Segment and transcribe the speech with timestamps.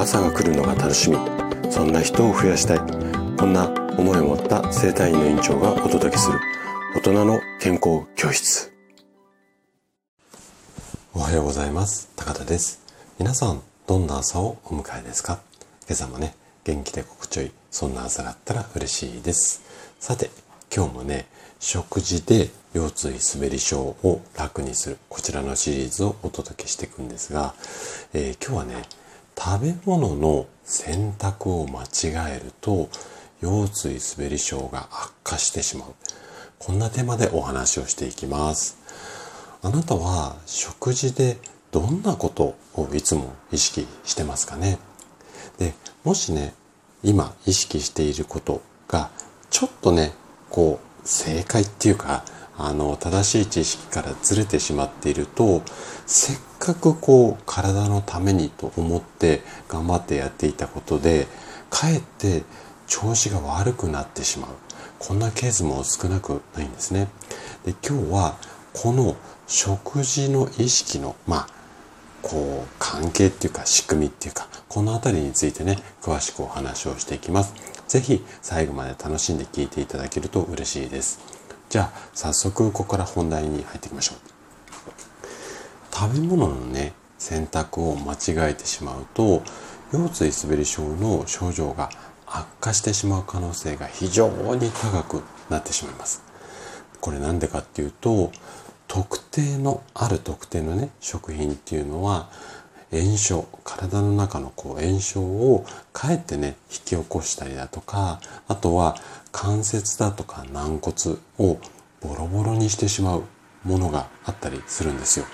[0.00, 1.18] 朝が来るのが楽しみ。
[1.70, 2.78] そんな人を増やしたい。
[3.36, 3.68] こんな
[3.98, 6.40] 思いを持った生体院の院長がお届けする。
[6.94, 8.72] 大人の健康教室。
[11.12, 12.08] おはようございます。
[12.16, 12.80] 高田です。
[13.18, 15.38] 皆さんどんな朝をお迎えですか？
[15.86, 19.62] 今朝もね元気で心地よいそんな朝があったら嬉しいです。
[19.98, 20.30] さて
[20.74, 21.26] 今日もね
[21.58, 27.54] 食事で腰椎滑り症を楽にするこちらのシリーズをお届けしていくんですが、
[28.14, 28.84] えー、今日はね
[29.42, 32.90] 食べ物の選択を間違えると
[33.40, 35.94] 腰椎滑り症が悪化してしまう。
[36.58, 38.76] こんなテーマでお話をしていきます。
[39.62, 41.38] あなたは食事で
[41.70, 44.78] どんなことをいつも意識してますかね？
[45.58, 45.72] で
[46.04, 46.52] もしね
[47.02, 49.08] 今意識していることが
[49.48, 50.12] ちょっとね
[50.50, 52.26] こう正解っていうか、
[52.66, 55.62] あの、正しい知識からずれてしまっていると、
[56.06, 61.26] せっかくこう、体のためにと思って頑張ってやっていたことで、
[61.70, 62.42] かえって
[62.86, 64.50] 調子が悪くなってしまう。
[64.98, 67.08] こんなケースも少なくないんですね。
[67.64, 68.36] で、今日は、
[68.72, 69.16] この
[69.46, 71.46] 食事の意識の、まあ、
[72.22, 77.54] こう、関係っていうか仕組みっていうか、このあたりについてね、詳しくお話をしていきます。
[77.88, 81.39] ぜひ最後まで楽しんで聞いていただけると嬉しいです。
[81.70, 84.18] じゃあ早速ここから本題に入っていきましょう。
[85.94, 89.44] 食べ物のね、選択を間違えてしまうと、
[89.92, 91.88] 腰椎滑り症の症状が
[92.26, 96.24] 悪化してしまう可能性が非常に高くなってしまいます。
[97.00, 98.32] これなんでかっていうと、
[98.88, 102.30] 特定の、ある特定のね、食品っていうのは、
[102.92, 108.96] 炎症体の中のこう炎症をかえってね引き起こしたりだとかあとは
[109.32, 111.58] 関節だとか軟骨を
[112.00, 113.22] ボロボロにしてしまう
[113.64, 115.26] ものがあったりするんですよ。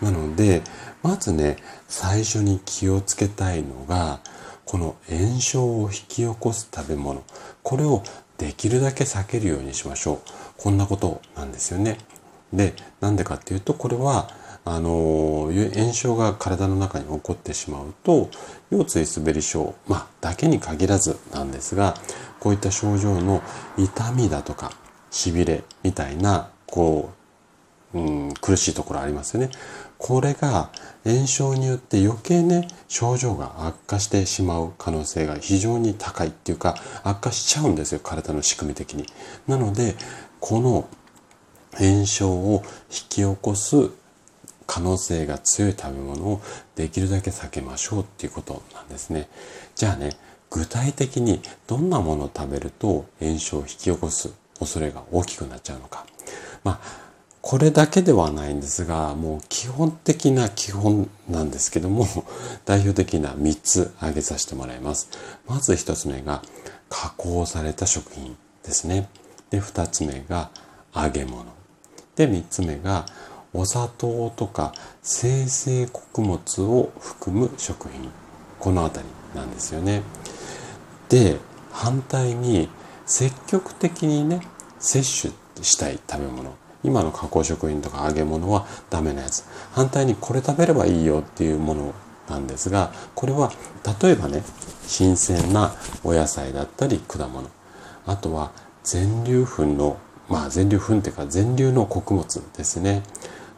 [0.00, 0.62] なので
[1.02, 1.56] まずね
[1.88, 4.20] 最初に気をつけたいのが
[4.64, 7.22] この炎症を引き起こす食べ物
[7.62, 8.02] これを
[8.36, 10.18] できるだけ避けるようにしましょう
[10.56, 11.98] こんなことなんですよね。
[12.52, 14.28] でなんでかっていうとこれは
[14.64, 18.30] あの炎症が体の中に起こってしまうと
[18.70, 21.94] 腰椎滑り症、まあ、だけに限らずなんですが
[22.38, 23.42] こういった症状の
[23.76, 24.72] 痛みだとか
[25.10, 27.10] しびれみたいなこ
[27.92, 29.50] う、うん、苦しいところありますよね。
[29.98, 30.70] これが
[31.04, 36.74] 炎症によって余計ね症状が悪化してしまう可能性が非常に高いっていうか
[37.04, 39.06] 悪化しちゃうんですよ体の仕組み的に。
[39.46, 39.94] なので
[40.40, 40.88] この
[41.78, 43.90] 炎症を引き起こす
[44.72, 46.40] 可能性が強い食べ物を
[46.76, 49.28] できるだけ避けましょうっていうことなんですね。
[49.74, 50.16] じゃあね、
[50.48, 56.06] 具体的にどんなものを食べると炎症を引き起こす恐れが大きくなっちゃうのか。
[56.64, 57.02] まあ、
[57.42, 62.06] これだけではないんですが、もう基本的な基本なんですけども、
[62.64, 65.10] 代表的な3つ挙げさせてもらいます。
[65.46, 66.40] まず1つ目が
[66.88, 69.10] 加工された食品ですね。
[69.50, 70.48] で、2つ目が
[70.96, 71.44] 揚げ物。
[72.16, 73.04] で、3つ目が
[73.54, 78.10] お砂糖とか生成穀物を含む食品。
[78.58, 80.02] この辺りなんですよね。
[81.08, 81.38] で
[81.70, 82.68] 反対に
[83.04, 84.40] 積極的にね
[84.78, 86.54] 摂取したい食べ物。
[86.84, 89.44] 今の加工食品とか揚げ物はダメなやつ。
[89.72, 91.94] 反対にこれ食べればいいよっていうもの
[92.28, 93.52] なんですがこれは
[94.02, 94.42] 例えばね
[94.86, 97.48] 新鮮なお野菜だったり果物。
[98.06, 98.52] あとは
[98.82, 99.98] 全粒粉の
[100.28, 103.02] まあ全粒粉っていうか全粒の穀物ですね。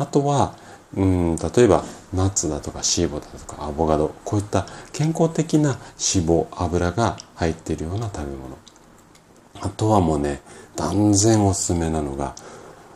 [0.00, 0.54] あとは、
[0.96, 1.84] うん、例えば
[2.14, 5.78] ナッツだとかシーボだとかアボカド、こういった健康的な
[6.14, 8.56] 脂肪、油が入っているような食べ物。
[9.60, 10.40] あとはもうね、
[10.74, 12.34] 断然おすすめなのが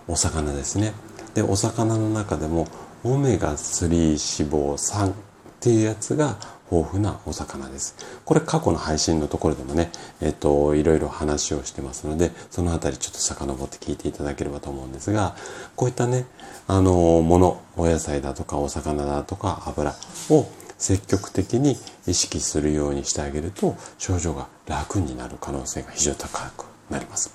[0.08, 0.94] お魚ですね。
[1.34, 2.66] で、お魚の中でも
[3.04, 5.12] オメガ3脂肪酸っ
[5.60, 6.38] ていうやつが
[6.74, 7.94] 豊富なお魚です。
[8.24, 9.90] これ過去の配信のところでもね、
[10.20, 15.36] えっと、いろいろ話をしてますので、そのあたりちょっと遡って聞いていただければと思うんですが、
[15.76, 16.26] こういったね、
[16.66, 16.92] あの、
[17.22, 19.94] もの、お野菜だとかお魚だとか油
[20.30, 20.46] を
[20.78, 21.76] 積極的に
[22.06, 27.32] 意識するようにしてあげると、症状が楽になる可能性が非常に高くなります。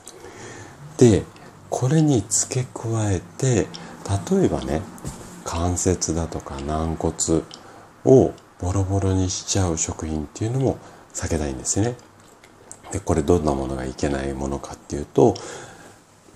[0.98, 1.24] で、
[1.70, 3.68] これに付け加えて、
[4.32, 4.82] 例えばね、
[5.46, 7.14] 関節だとか軟骨
[8.06, 10.78] をボロボロにしちゃう食品っていうのも
[11.14, 11.96] 避けたいんですね。
[12.92, 15.36] で、これどんなものがいけないものかっていうと、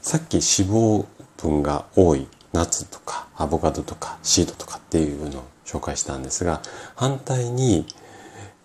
[0.02, 1.06] さっき脂肪
[1.38, 6.62] 分が多いナッツとかアボカドとかシードとかっていうのを紹介したんですが、
[6.96, 7.86] 反対に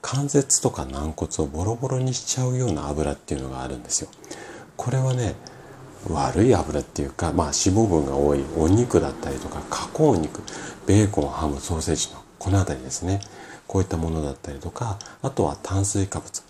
[0.02, 4.08] 関節とか軟骨をボロボロにしちゃうような油っていうのがあるんですよ。
[4.76, 5.34] これはね、
[6.09, 10.43] 悪い油っていうか、まあ脂肪分が多いお肉だったりとか加工肉、
[10.87, 13.21] ベーコン、ハム、ソーセージのこの辺りですね。
[13.67, 16.43] こういったものだったりとか、あとは炭水化物。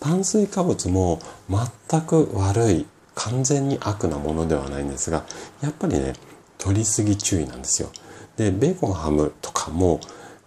[0.00, 5.24] 炭水化物も全く悪い、完全に悪なものではないんですが、
[5.62, 6.12] やっぱりね、
[6.58, 7.88] 取りすぎ注意なんですよ。
[8.36, 10.00] で、ベーコンハムとかも、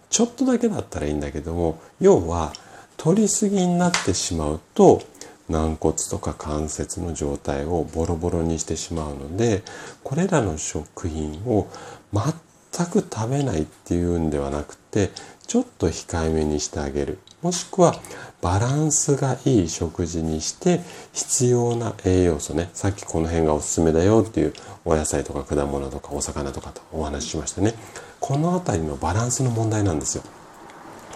[0.08, 2.52] ちょっとだけだったらいいんだけども、要は、
[2.96, 5.02] 取りすぎになってしまうと、
[5.50, 9.62] 軟骨とか関節の状態をボロボロにしてしまうので
[10.02, 11.68] これらの食品を
[12.12, 15.10] 全く食べないっていうんではなくて
[15.46, 17.18] ちょっと控えめにしてあげる。
[17.42, 17.94] もしくは
[18.42, 20.80] バランスがいい食事にして
[21.14, 24.52] 必要な栄養素ねさっきこの辺がおすすめだよっていう
[24.84, 27.74] お野菜とか果物とかお魚とかとお話ししましたね。
[28.20, 30.22] この辺りのバランスの問題なんですよ。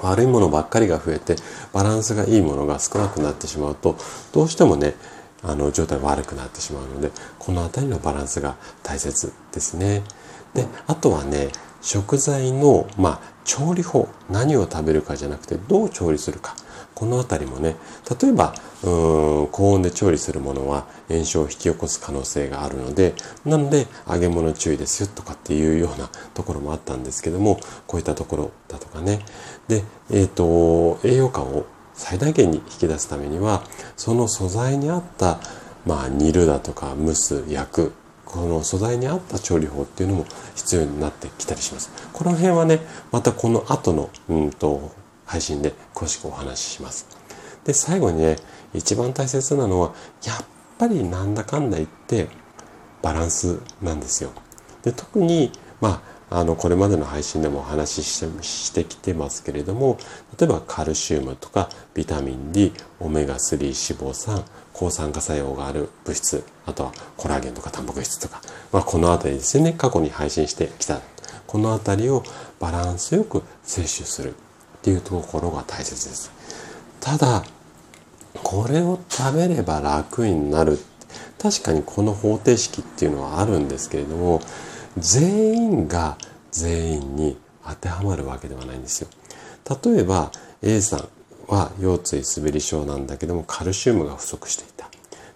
[0.03, 1.37] 悪いものばっかりが増えて
[1.73, 3.97] バランスがいいものが少なくなってしまうと
[4.33, 4.95] どうしてもね
[5.43, 10.03] あの状態悪くなってしまうのでこの辺りのバランスが大切ですね。
[10.55, 11.51] であとはね
[11.83, 16.57] 食材の、まあ、調理法何を食べるかじゃなくてどう調理するか
[16.95, 17.77] この辺りもね
[18.21, 23.15] 例えばうーん高温で調理するものは炎症を引き起こす可能性があるので
[23.45, 29.25] なので揚げ物注意ですよとかっていうようなところもあったんですけどもこういったところだとかね
[29.69, 33.63] で、えっ、ー、と栄養価を最大限に引き出すためには
[33.97, 35.39] その素材に合った
[35.87, 37.93] まあ煮るだとか蒸す焼く
[38.35, 40.27] この素材に合った調理法っていうのも
[40.57, 41.93] 必要になってきたりします。
[42.13, 42.81] この辺はね、
[43.13, 44.91] またこの後の、うんと、
[45.25, 47.07] 配信で詳しくお話しします。
[47.65, 48.37] で、最後にね、
[48.75, 49.95] 一番大切なのは、
[50.25, 50.47] やっ
[50.79, 52.29] ぱりなんだかんだ言って、
[53.03, 54.31] バランスなんですよ。
[54.83, 59.99] で、特に、まあ、あの、これまでの配信でもお話ししてしてきてますけれども、
[60.39, 68.41] 例えばカルシウムとかビタミン D、オメガ3脂肪酸、抗酸化作用がある物質、あとはコラーゲンとかタンパク質とか、
[68.73, 71.01] まあ、このあたりですね、過去に配信してきた、
[71.47, 72.25] このあたりを
[72.59, 74.35] バランスよく摂取する
[74.85, 76.31] っていうところが大切です。
[77.01, 77.43] ただ、
[78.43, 80.79] これを食べれば楽になる。
[81.41, 84.43] 確かにこの方程式っていうのはあるんですけれども、
[84.99, 86.19] 全員が
[86.51, 89.09] 全員に当てはまるわけではないんですよ。
[89.85, 91.09] 例えば A さん
[91.49, 94.91] は腰椎滑り症なんだけどもカルシウムが不足していた。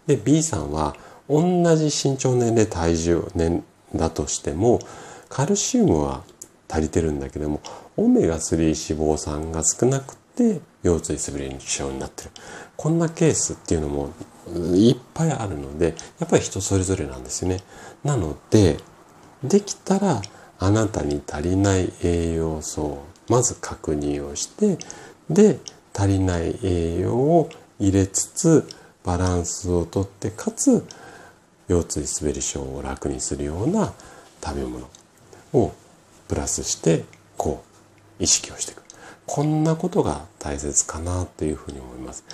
[0.06, 0.94] で B さんは
[1.26, 1.40] 同
[1.76, 4.80] じ身長年齢体重年だとしても
[5.30, 6.22] カルシウムは
[6.68, 7.60] 足りてるんだけども
[7.96, 12.30] オメガ3脂肪酸が少なくて腰椎滑り症になってる。
[12.76, 14.12] こんなケースっていうのも
[14.74, 17.58] いっぱいあるのでやっぱり人それぞれなんですよね。
[18.04, 18.78] なので
[19.42, 20.22] できたら
[20.58, 24.78] あなたに足りない栄養素をまず確認をして
[25.28, 25.58] で
[25.94, 28.68] 足りない栄養を入れつつ
[29.04, 30.84] バランスをとってかつ
[31.68, 33.92] 腰椎滑り症を楽にするような
[34.42, 34.88] 食べ物
[35.52, 35.72] を
[36.28, 37.04] プラスして
[37.36, 37.64] こ
[38.20, 38.82] う意識をしていく
[39.26, 42.24] こんなことが大切かなというふうに思います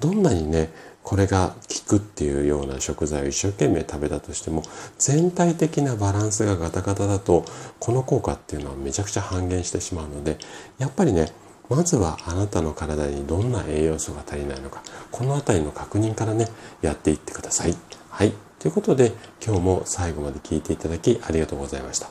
[0.00, 0.70] どんなにね
[1.02, 1.54] これが
[1.88, 4.62] 効くっていうような食材を一生懸命食べたとしても
[4.98, 7.44] 全体的なバランスがガタガタだと
[7.78, 10.38] この効果っていうのはめちゃくちゃ半減してしまうので
[10.78, 11.32] やっぱりね
[11.68, 16.48] まずはあなたの体にどんな栄養素が足りないのかこの辺りの確認からね
[16.82, 17.74] やっていってください。
[18.10, 19.12] はいということで
[19.44, 22.10] 今日も最後まで聞いていただきありがとうございました。